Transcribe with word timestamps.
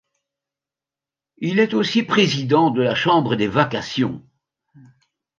Il 1.37 1.59
est 1.59 1.75
aussi 1.75 2.01
Président 2.01 2.71
de 2.71 2.81
la 2.81 2.95
Chambre 2.95 3.35
des 3.35 3.45
Vacations. 3.47 4.25